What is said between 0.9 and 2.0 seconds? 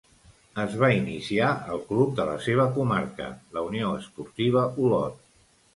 iniciar al